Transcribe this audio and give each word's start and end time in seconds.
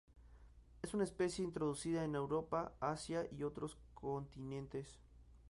Es 0.81 0.95
una 0.95 1.03
especie 1.03 1.45
introducida 1.45 2.01
a 2.01 2.05
Europa, 2.05 2.73
Asia, 2.79 3.27
y 3.31 3.43
otros 3.43 3.77
continentes. 3.93 4.99